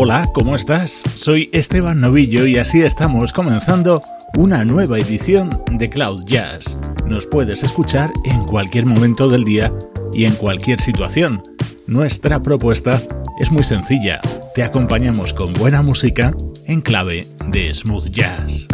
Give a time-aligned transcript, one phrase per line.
[0.00, 1.02] Hola, ¿cómo estás?
[1.16, 4.00] Soy Esteban Novillo y así estamos comenzando
[4.36, 6.78] una nueva edición de Cloud Jazz.
[7.04, 9.74] Nos puedes escuchar en cualquier momento del día
[10.12, 11.42] y en cualquier situación.
[11.88, 13.02] Nuestra propuesta
[13.40, 14.20] es muy sencilla.
[14.54, 16.32] Te acompañamos con buena música
[16.66, 18.68] en clave de smooth jazz.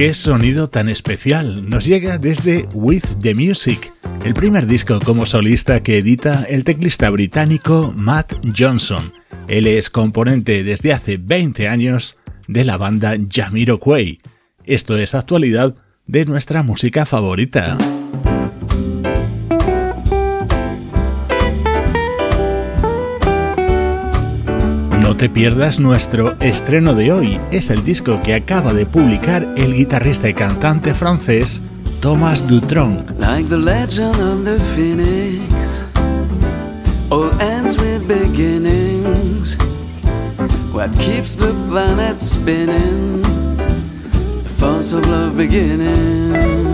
[0.00, 3.92] Qué sonido tan especial nos llega desde With the Music,
[4.24, 9.12] el primer disco como solista que edita el teclista británico Matt Johnson.
[9.46, 12.16] Él es componente desde hace 20 años
[12.48, 14.20] de la banda Jamiroquai.
[14.64, 15.74] Esto es actualidad
[16.06, 17.76] de nuestra música favorita.
[25.20, 27.38] Te pierdas nuestro estreno de hoy.
[27.50, 31.60] Es el disco que acaba de publicar el guitarrista y cantante francés
[32.00, 32.58] Thomas the
[34.46, 34.58] the
[38.08, 39.58] beginnings.
[40.72, 43.20] What keeps the planet spinning?
[44.56, 46.69] force of love beginning.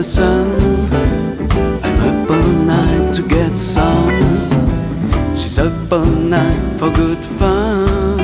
[0.00, 0.48] The sun.
[1.84, 4.18] I'm up all night to get some.
[5.36, 8.18] She's up all night for good fun.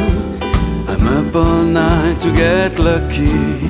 [0.88, 3.68] I'm up all night to get lucky.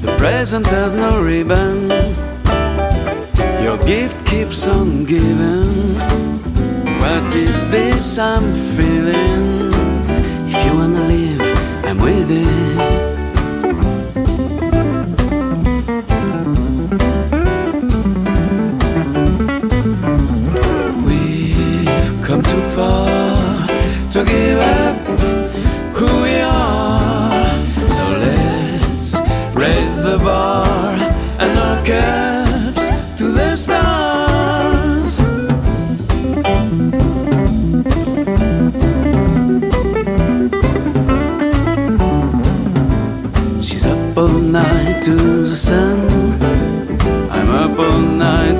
[0.00, 1.73] The present has no ribbon.
[3.86, 5.94] Gift keeps on giving.
[7.00, 9.70] What is this I'm feeling?
[10.48, 11.40] If you wanna live,
[11.84, 12.93] I'm with it.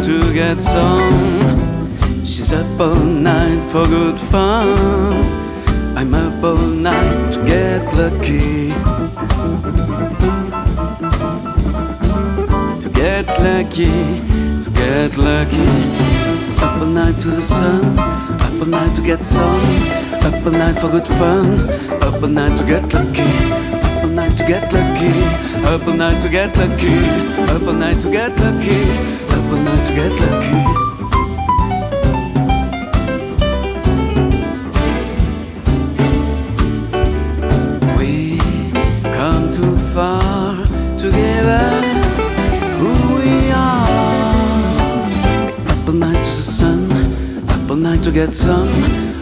[0.07, 1.89] Get some.
[2.27, 4.69] She's up all night for good fun.
[5.97, 8.69] I'm up all night to get lucky.
[12.83, 13.95] To get lucky,
[14.65, 15.69] to get lucky.
[16.63, 17.99] Up all night to the sun.
[17.99, 19.65] Up all night to get some.
[20.21, 21.47] Up all night for good fun.
[22.03, 23.23] Up all night to get lucky.
[23.73, 25.13] Up all night to get lucky.
[25.65, 26.99] Up all night to get lucky.
[27.55, 29.25] Up all night to get lucky
[48.27, 48.69] get some.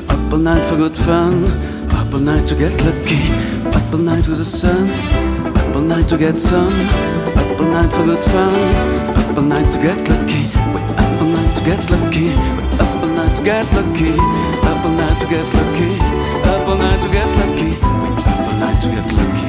[0.08, 1.44] Up all night for good fun.
[1.90, 3.20] Up all night to get lucky.
[3.76, 4.88] Up all night with the sun.
[5.56, 6.72] Up all night to get some.
[7.36, 9.02] Up all night for good fun
[9.32, 10.42] up all night to get lucky.
[10.74, 12.26] Wait up all night to get lucky.
[12.56, 14.12] Wait up all night to get lucky.
[14.68, 15.90] Up all night to get lucky.
[16.50, 17.70] Up all night to get lucky.
[18.02, 19.41] Wait up all night to get lucky.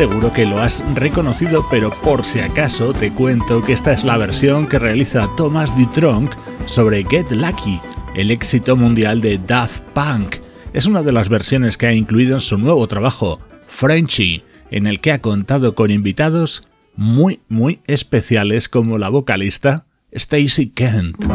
[0.00, 4.16] Seguro que lo has reconocido, pero por si acaso te cuento que esta es la
[4.16, 7.78] versión que realiza Thomas Dutronc sobre Get Lucky,
[8.14, 10.36] el éxito mundial de Daft Punk.
[10.72, 15.00] Es una de las versiones que ha incluido en su nuevo trabajo, Frenchy, en el
[15.00, 16.66] que ha contado con invitados
[16.96, 21.26] muy, muy especiales como la vocalista Stacey Kent.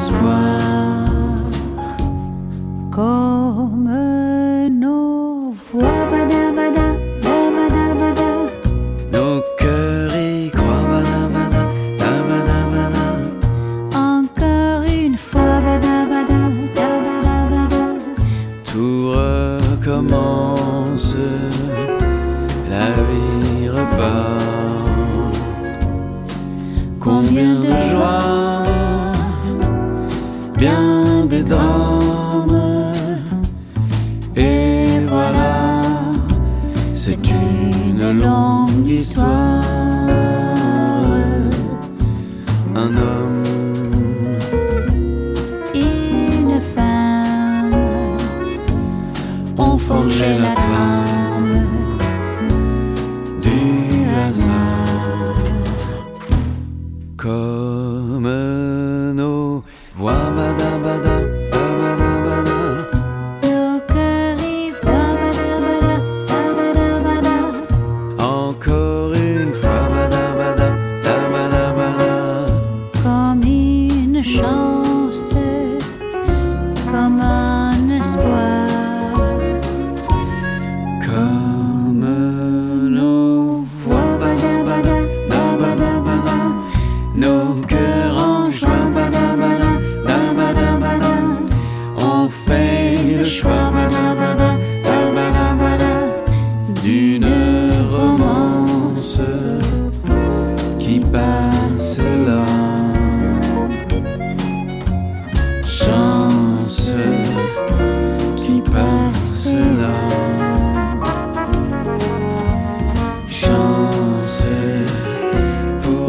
[0.00, 0.58] espoir
[2.90, 4.09] comme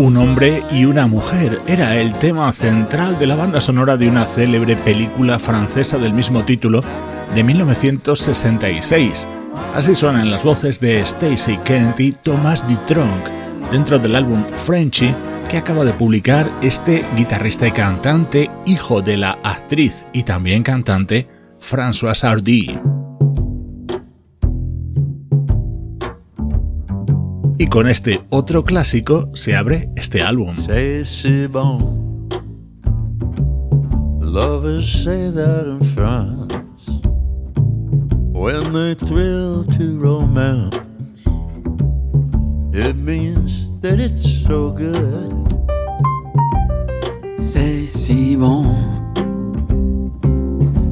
[0.01, 4.25] Un hombre y una mujer era el tema central de la banda sonora de una
[4.25, 6.83] célebre película francesa del mismo título
[7.35, 9.27] de 1966.
[9.75, 13.29] Así suenan las voces de Stacy Kent y Thomas Dutronc
[13.71, 15.13] dentro del álbum Frenchy
[15.51, 21.27] que acaba de publicar este guitarrista y cantante, hijo de la actriz y también cantante
[21.59, 23.00] François Hardy.
[27.61, 30.55] Y con este otro clásico se abre este álbum.
[30.55, 31.77] Say c'est bon.
[34.19, 36.51] Lovers say that in France
[38.33, 40.75] when they thrill to romance.
[42.73, 45.31] It means that it's so good.
[47.37, 48.65] c'est si bon.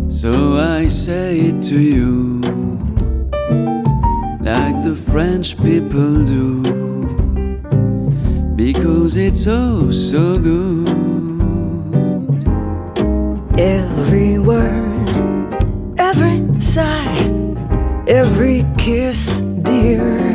[0.08, 2.42] So I say it to you,
[4.52, 6.64] like the French people do,
[8.56, 10.90] because it's oh so good.
[13.60, 15.10] Every word,
[16.00, 17.16] every sigh,
[18.08, 20.29] every kiss, dear,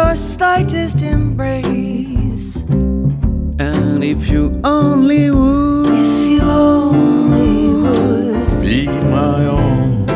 [0.00, 2.56] your slightest embrace.
[3.58, 8.86] And if you only would, If you only would Be
[9.18, 10.06] my own.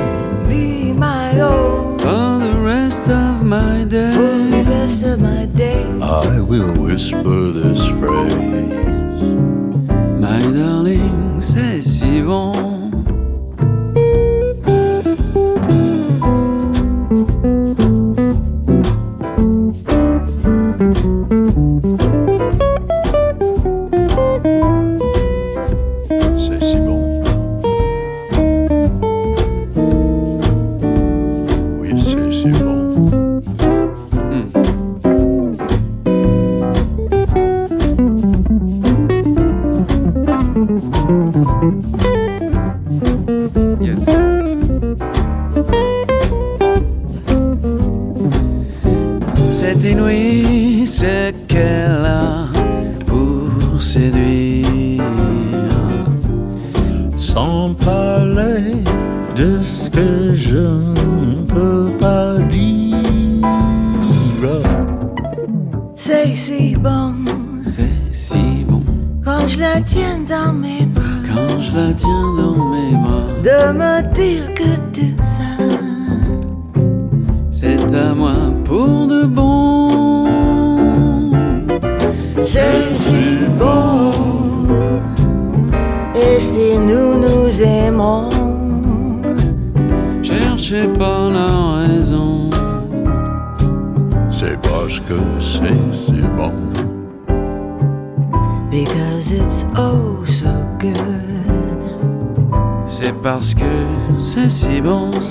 [0.48, 4.12] be my own for the rest of my day.
[4.20, 5.82] for the rest of my day.
[6.00, 7.73] I will whisper this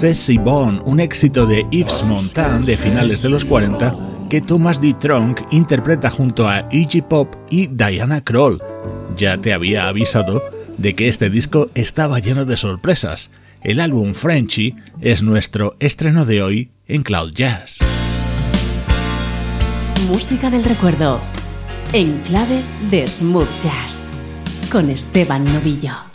[0.04, 3.96] Ceci Bon, un éxito de Yves Montand de finales de los 40
[4.30, 4.94] que Thomas D.
[5.00, 8.62] Tronk interpreta junto a Iggy Pop y Diana Kroll.
[9.16, 10.44] Ya te había avisado
[10.78, 13.32] de que este disco estaba lleno de sorpresas.
[13.62, 17.80] El álbum Frenchy es nuestro estreno de hoy en Cloud Jazz.
[20.10, 21.22] Música del recuerdo.
[21.94, 22.60] En clave
[22.92, 24.12] de smooth jazz.
[24.70, 26.13] Con Esteban Novillo.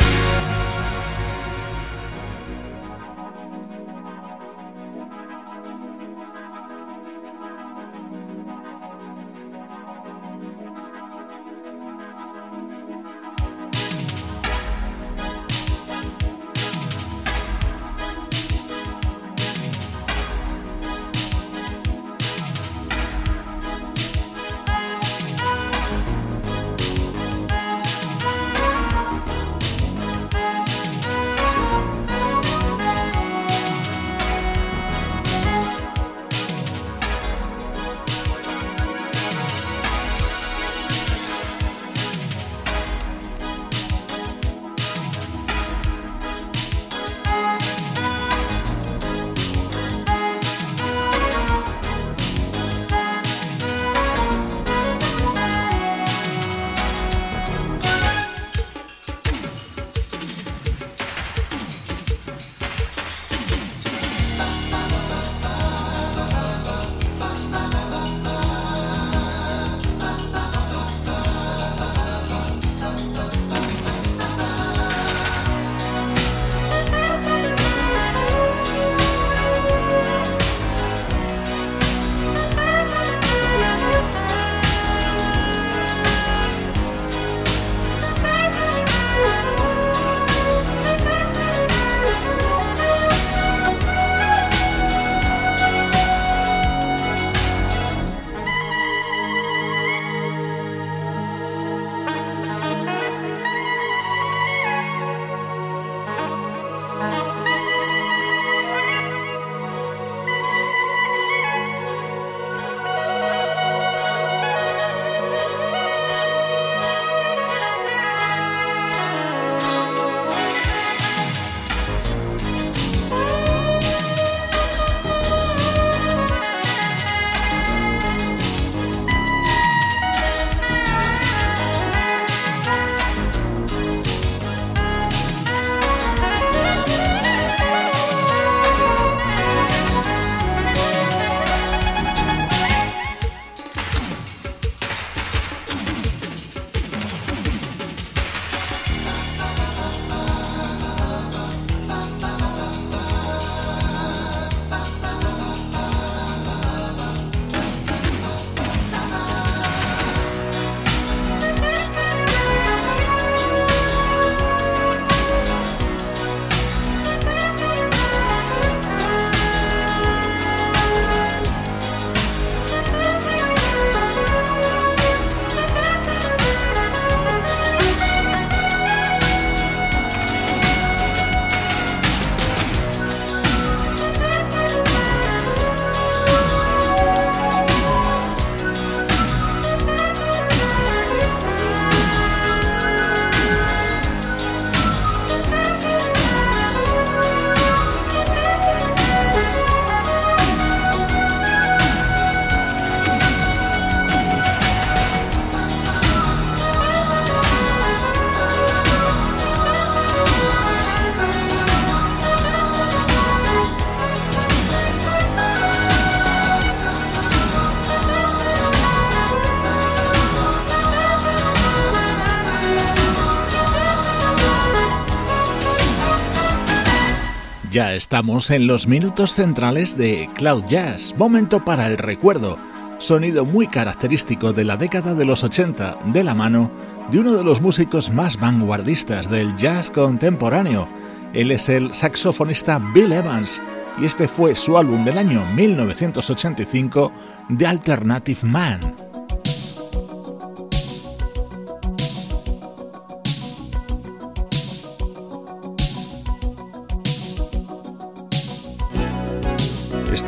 [227.79, 232.59] Ya estamos en los minutos centrales de Cloud Jazz, momento para el recuerdo,
[232.99, 236.73] sonido muy característico de la década de los 80 de la mano
[237.13, 240.89] de uno de los músicos más vanguardistas del jazz contemporáneo.
[241.35, 243.63] Él es el saxofonista Bill Evans
[244.01, 247.13] y este fue su álbum del año 1985,
[247.57, 249.08] The Alternative Man.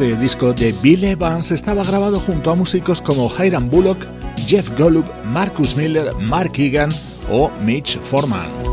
[0.00, 4.06] Este disco de Bill Evans estaba grabado junto a músicos como Hiram Bullock,
[4.46, 6.88] Jeff Golub, Marcus Miller, Mark Egan
[7.30, 8.69] o Mitch Foreman.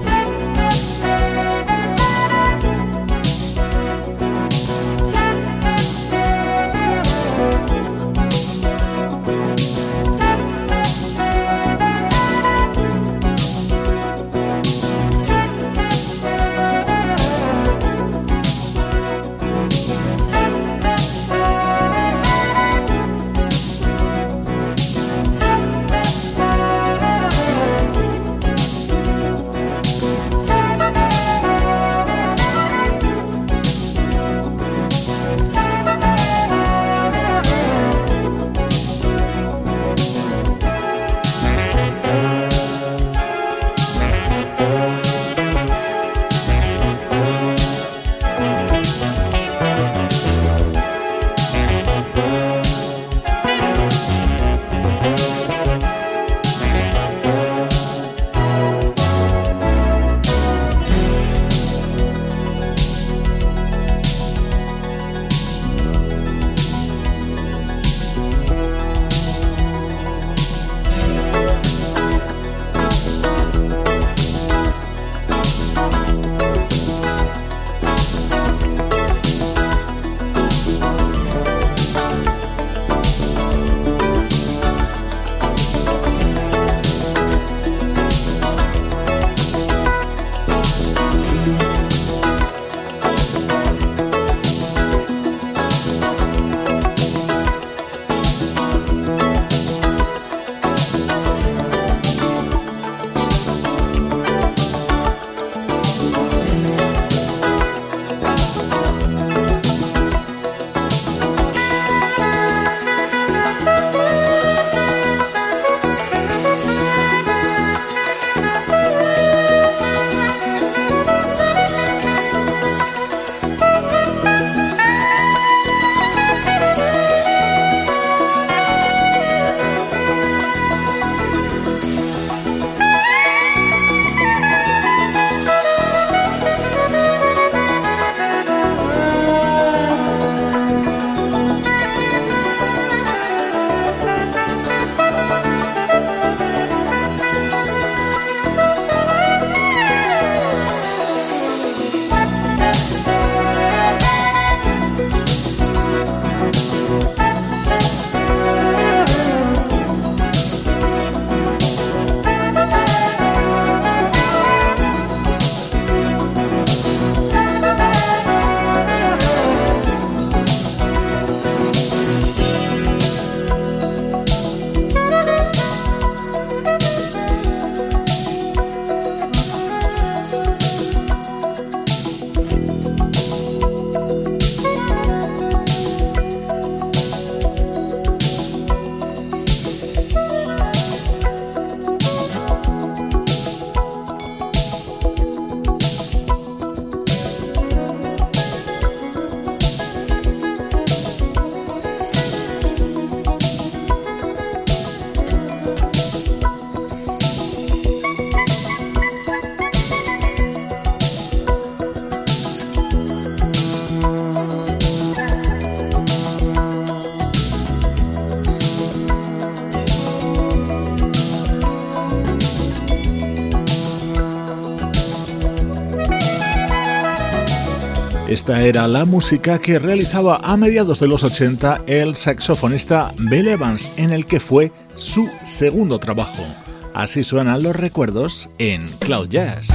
[228.48, 233.92] Esta era la música que realizaba a mediados de los 80 el saxofonista Bill Evans,
[233.98, 236.46] en el que fue su segundo trabajo.
[236.94, 239.68] Así suenan los recuerdos en Cloud Jazz.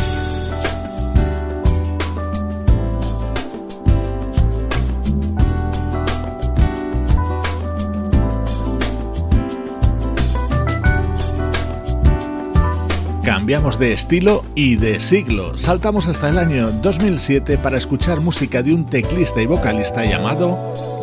[13.24, 15.56] Cambiamos de estilo y de siglo.
[15.56, 20.58] Saltamos hasta el año 2007 para escuchar música de un teclista y vocalista llamado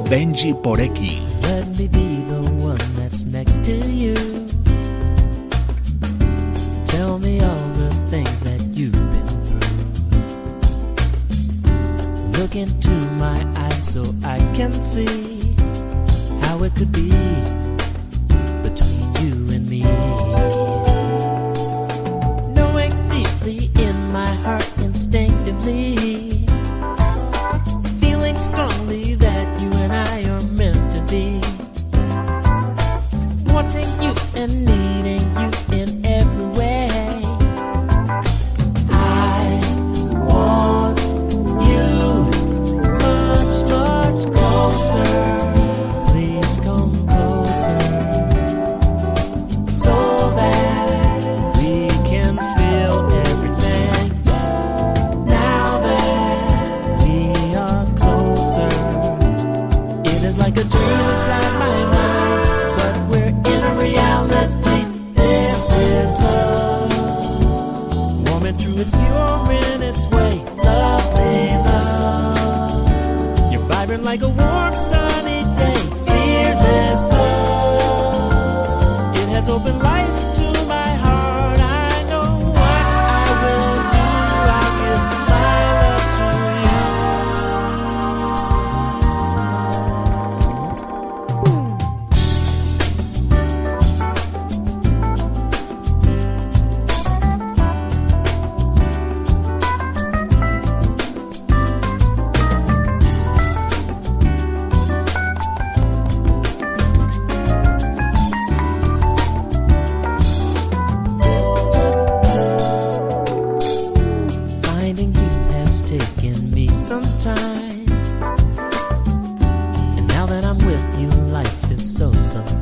[0.10, 1.21] Benji Poreki.
[12.39, 15.55] Look into my eyes so I can see
[16.41, 17.10] how it could be
[18.63, 19.99] between you and me.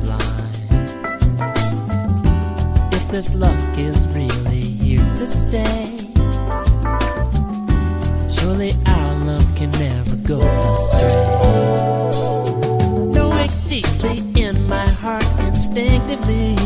[0.02, 0.54] blind.
[2.92, 5.96] If this luck is really here to stay,
[8.28, 10.40] surely our love can never go
[10.78, 11.24] astray.
[13.14, 16.56] Knowing deeply in my heart instinctively,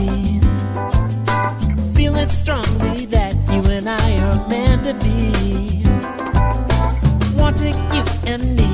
[1.95, 5.85] feeling strongly that you and I are meant to be,
[7.37, 8.72] wanting you and me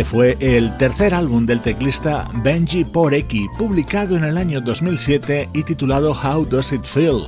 [0.00, 5.62] Este fue el tercer álbum del teclista Benji Porecki, publicado en el año 2007 y
[5.62, 7.26] titulado How Does It Feel?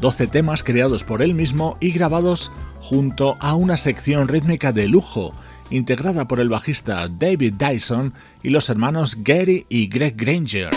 [0.00, 5.34] 12 temas creados por él mismo y grabados junto a una sección rítmica de lujo,
[5.68, 10.70] integrada por el bajista David Dyson y los hermanos Gary y Greg Granger.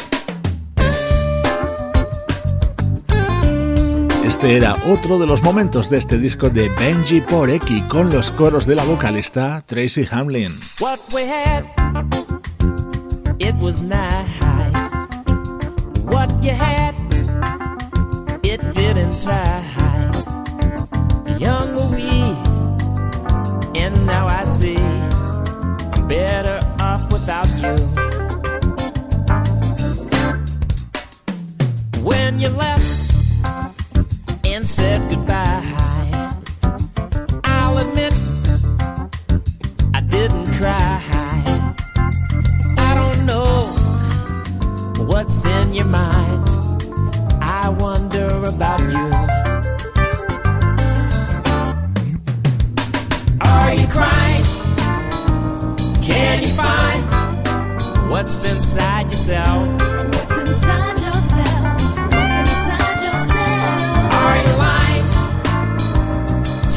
[4.27, 8.65] Este era otro de los momentos de este disco de Benji Porecki con los coros
[8.67, 10.51] de la vocalista Tracy Hamlin.
[10.81, 11.63] What we had,
[13.39, 14.27] it was nice.
[16.11, 16.93] What you had,
[18.43, 20.27] it didn't entice.
[21.39, 22.11] Young were we,
[23.79, 27.77] and now I see I'm better off without you.
[32.03, 33.06] When you left
[34.57, 35.61] and said goodbye,
[37.43, 38.11] I'll admit
[39.93, 40.99] I didn't cry.
[42.87, 43.51] I don't know
[45.05, 46.49] what's in your mind.
[47.39, 49.07] I wonder about you.
[53.51, 54.45] Are you crying?
[56.01, 59.81] Can you find what's inside yourself?
[60.13, 60.96] What's inside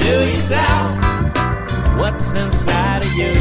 [0.00, 0.90] to yourself?
[1.98, 3.34] What's inside of you?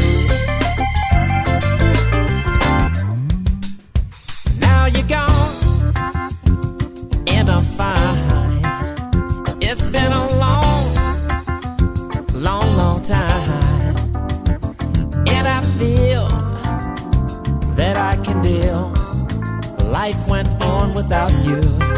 [4.60, 5.54] Now you're gone,
[7.26, 8.60] and I'm fine.
[9.62, 10.84] It's been a long,
[12.34, 13.96] long, long time,
[15.26, 16.28] and I feel
[17.78, 18.92] that I can deal.
[19.90, 21.89] Life went on without you.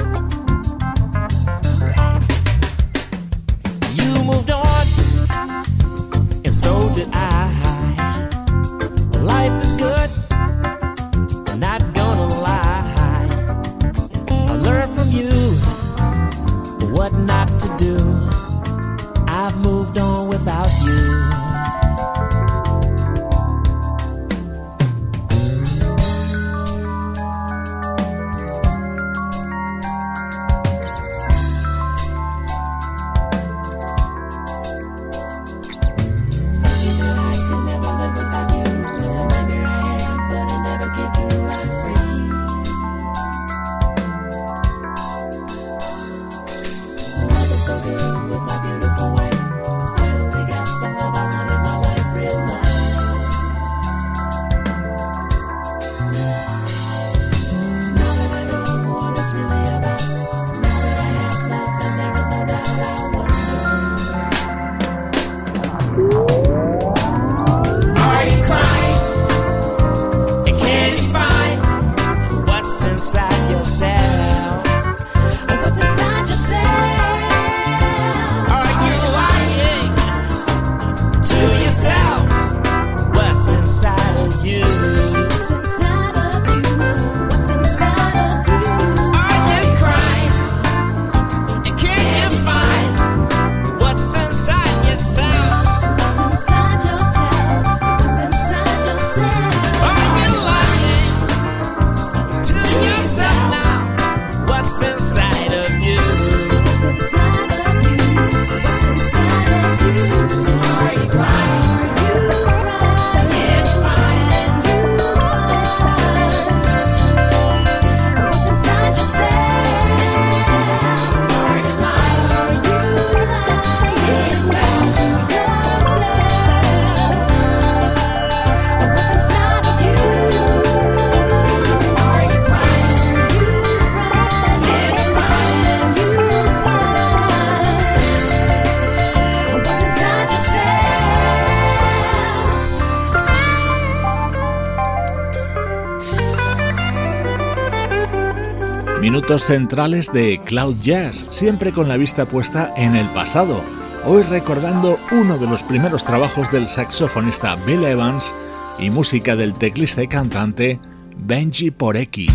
[149.22, 153.62] Minutos centrales de Cloud Jazz, siempre con la vista puesta en el pasado.
[154.04, 158.34] Hoy recordando uno de los primeros trabajos del saxofonista Bill Evans
[158.80, 160.80] y música del teclista y cantante
[161.16, 162.26] Benji Porecki.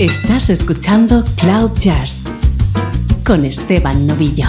[0.00, 2.24] Estás escuchando Cloud Jazz
[3.24, 4.48] con Esteban Novillo.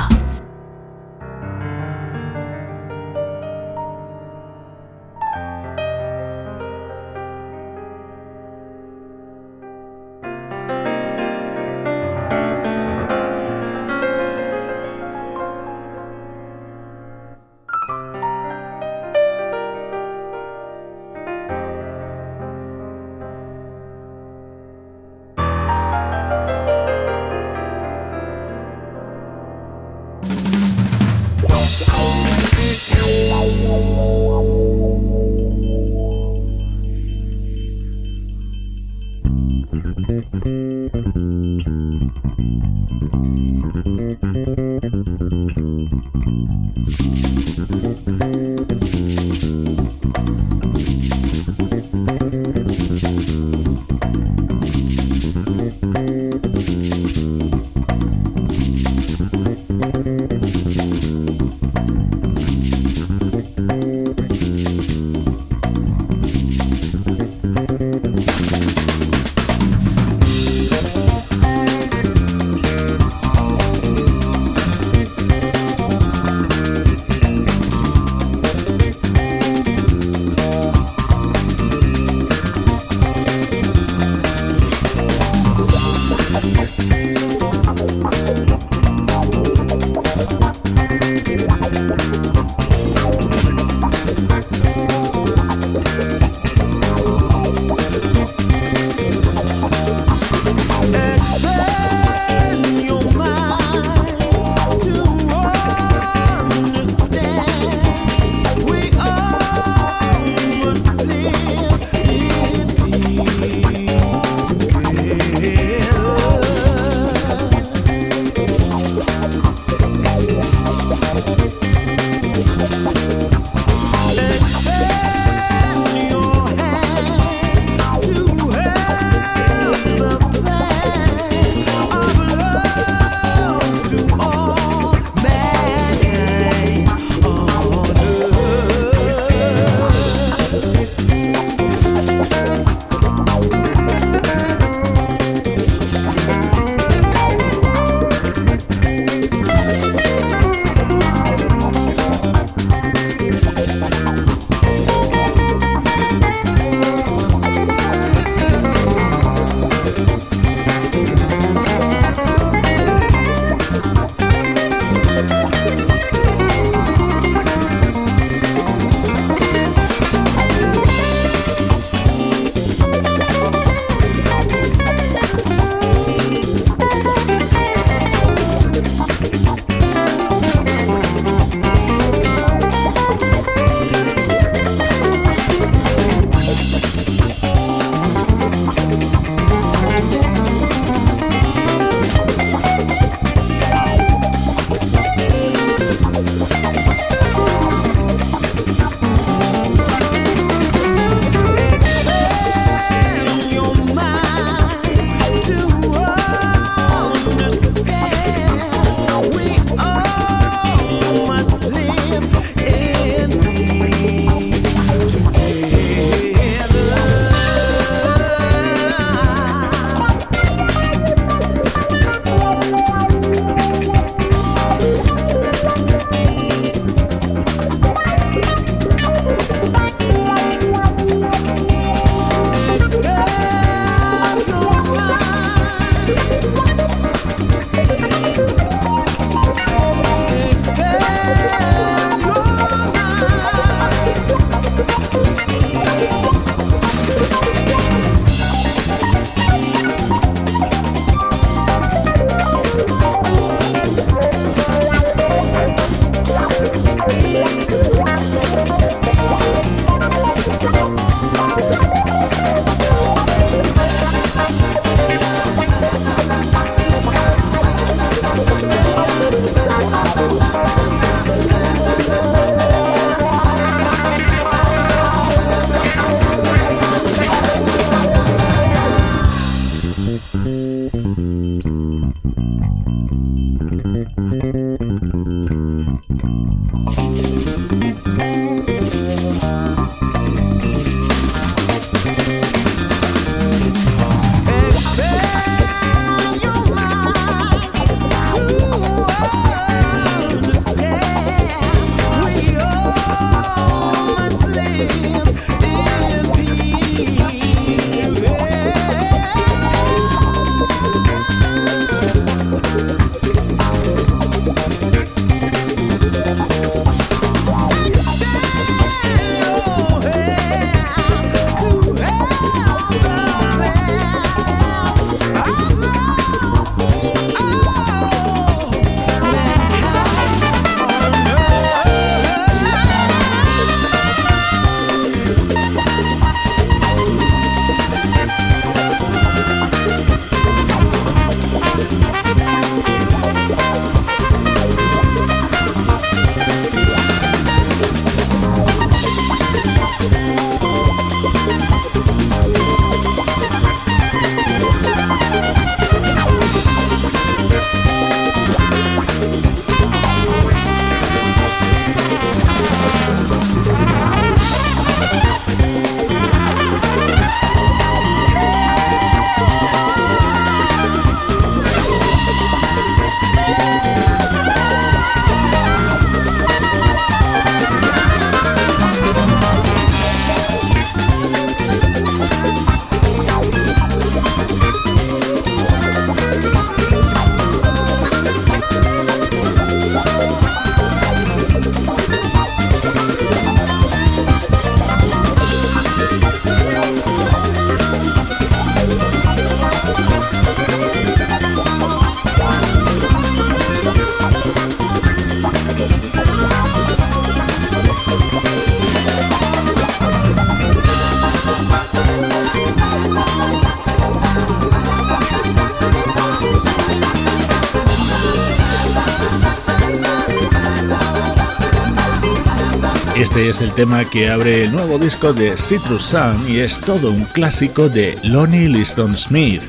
[423.75, 428.17] Tema que abre el nuevo disco de Citrus Sun y es todo un clásico de
[428.23, 429.63] Lonnie Liston Smith.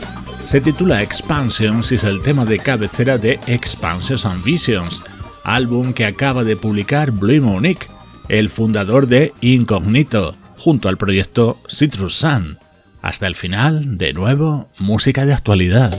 [0.44, 5.02] Se titula Expansions y es el tema de cabecera de Expansions and Visions,
[5.42, 7.88] álbum que acaba de publicar Blue Monique,
[8.28, 12.59] el fundador de Incognito, junto al proyecto Citrus Sun.
[13.02, 15.98] Hasta el final, de nuevo, música de actualidad.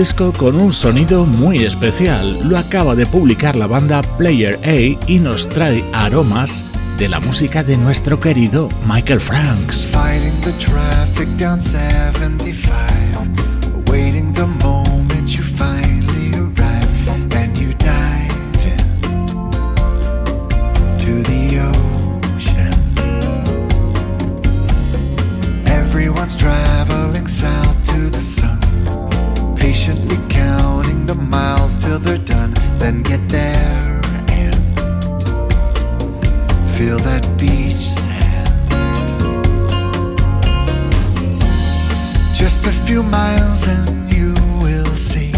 [0.00, 2.48] Disco con un sonido muy especial.
[2.48, 6.64] Lo acaba de publicar la banda Player A y nos trae aromas
[6.96, 9.86] de la música de nuestro querido Michael Franks.
[31.98, 34.54] They're done, then get there and
[36.76, 38.48] feel that beach sand.
[42.34, 45.32] Just a few miles and you will see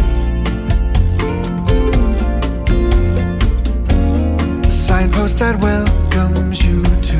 [4.63, 7.19] the signpost that welcomes you to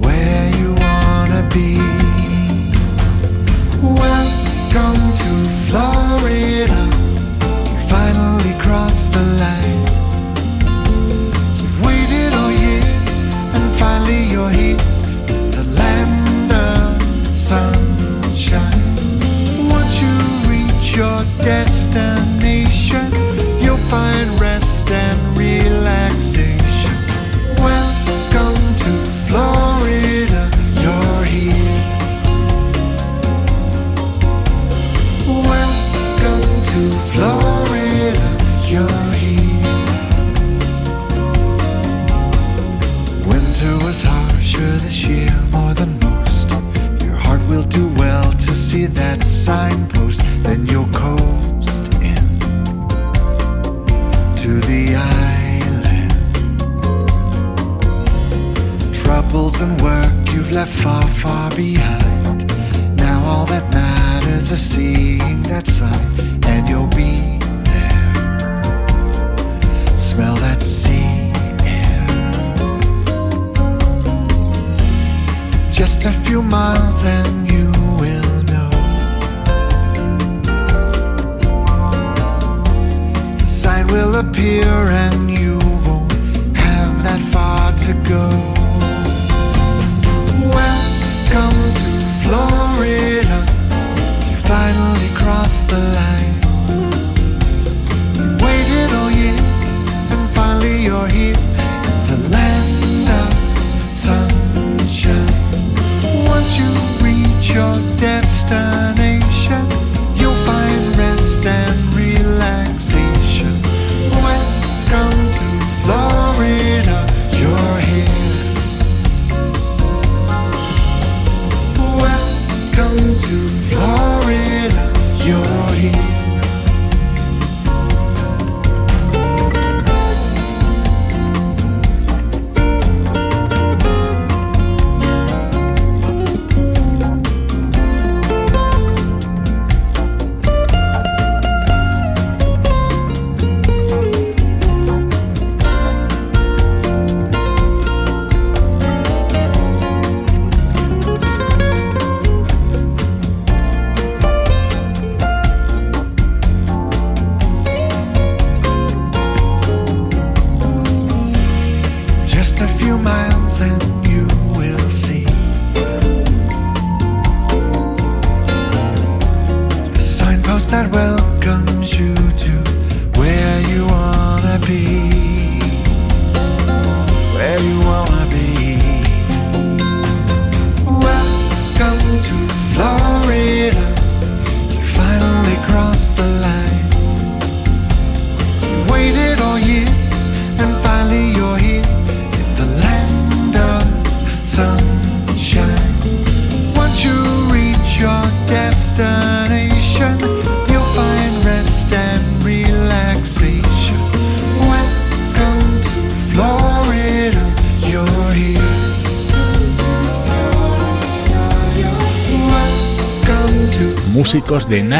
[0.00, 1.78] where you wanna be.
[3.82, 5.34] Welcome to
[5.66, 6.88] Florida.
[7.88, 9.84] Finally crossed the line.
[11.60, 12.84] You've waited all year
[13.54, 14.78] and finally you're here.
[15.56, 18.82] The land of sunshine.
[19.76, 20.14] Once you
[20.52, 21.81] reach your destination,
[60.64, 62.46] left far, far behind.
[62.96, 66.14] Now all that matters is seeing that sign,
[66.46, 67.38] and you'll be
[67.70, 68.62] there.
[69.98, 71.32] Smell that sea
[71.64, 72.06] air.
[75.72, 77.66] Just a few miles and you
[78.02, 78.70] will know.
[83.40, 84.70] The sign will appear
[85.04, 86.12] and you won't
[86.56, 88.51] have that far to go.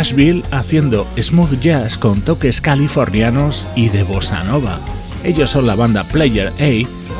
[0.02, 4.80] Nashville haciendo smooth jazz con toques californianos y de bossa nova.
[5.22, 6.68] Ellos son la banda Player A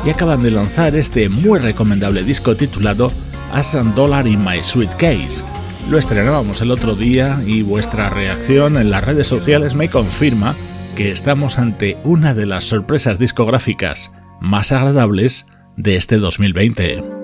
[0.05, 3.09] y acaban de lanzar este muy recomendable disco titulado
[3.53, 5.45] As a Dollar in My Suitcase.
[5.89, 10.53] Lo estrenábamos el otro día y vuestra reacción en las redes sociales me confirma
[10.97, 14.11] que estamos ante una de las sorpresas discográficas
[14.41, 15.45] más agradables
[15.77, 17.22] de este 2020.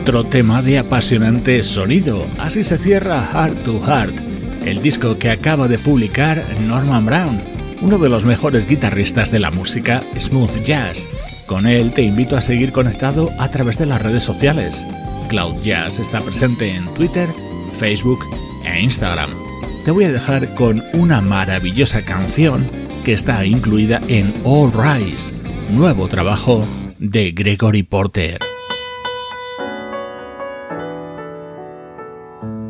[0.00, 2.26] Otro tema de apasionante sonido.
[2.38, 4.14] Así se cierra Heart to Heart,
[4.64, 7.38] el disco que acaba de publicar Norman Brown,
[7.82, 11.06] uno de los mejores guitarristas de la música smooth jazz.
[11.46, 14.86] Con él te invito a seguir conectado a través de las redes sociales.
[15.28, 17.28] Cloud Jazz está presente en Twitter,
[17.78, 18.24] Facebook
[18.64, 19.30] e Instagram.
[19.84, 22.66] Te voy a dejar con una maravillosa canción
[23.04, 25.34] que está incluida en All Rise,
[25.70, 26.64] nuevo trabajo
[26.98, 28.49] de Gregory Porter.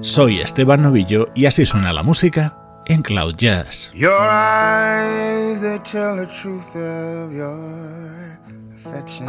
[0.03, 3.93] Soy Esteban Novillo y así suena la música en Cloud Jazz.
[3.95, 8.39] Your eyes, they tell the truth of your
[8.75, 9.27] affection.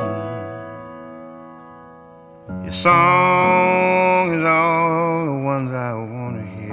[2.64, 6.72] Your song is all the ones I want to hear.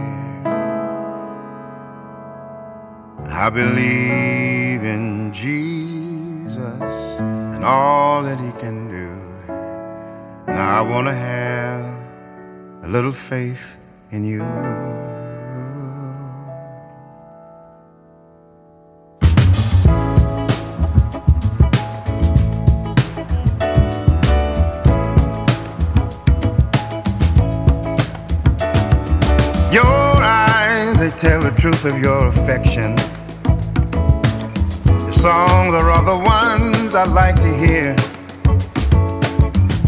[3.29, 6.57] I believe in Jesus
[7.19, 9.11] and all that he can do.
[10.47, 11.85] Now I want to have
[12.85, 13.77] a little faith
[14.11, 14.39] in you.
[29.71, 32.97] Your eyes, they tell the truth of your affection.
[35.03, 37.95] Your songs are all the ones I like to hear.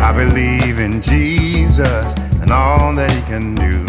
[0.02, 3.86] I believe in Jesus and all that He can do,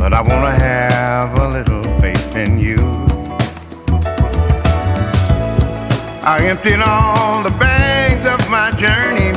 [0.00, 2.80] but I want to have a little faith in you.
[6.22, 9.32] I emptied all the bags of my journey,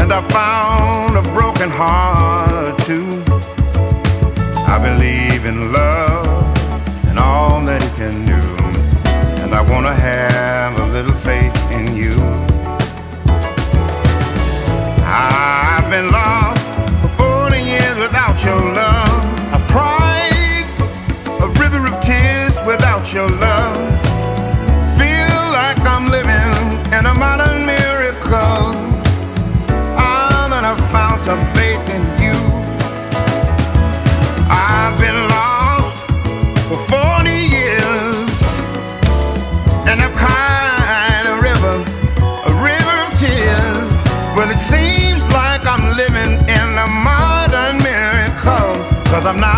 [0.00, 3.24] and I found a broken heart too.
[4.74, 6.54] I believe in love
[7.08, 8.42] and all that it can do.
[9.42, 10.39] And I want to have
[31.86, 32.36] some you.
[34.48, 35.98] I've been lost
[36.68, 38.36] for 40 years
[39.88, 41.76] and I've cried a river,
[42.50, 43.98] a river of tears.
[44.36, 48.72] But it seems like I'm living in a modern miracle,
[49.26, 49.49] I'm now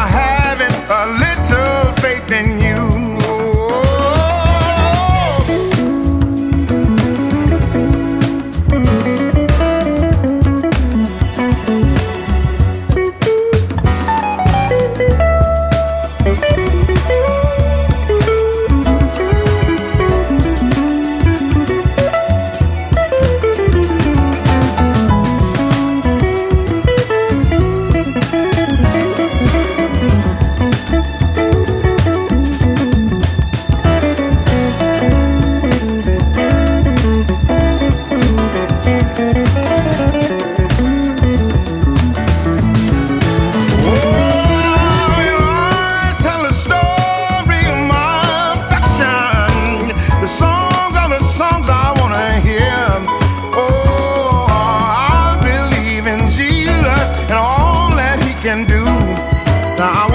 [59.83, 60.12] Now I